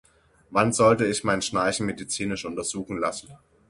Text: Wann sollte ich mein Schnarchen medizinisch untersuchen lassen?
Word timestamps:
Wann 0.49 0.73
sollte 0.73 1.05
ich 1.05 1.23
mein 1.23 1.43
Schnarchen 1.43 1.85
medizinisch 1.85 2.45
untersuchen 2.45 2.97
lassen? 2.97 3.29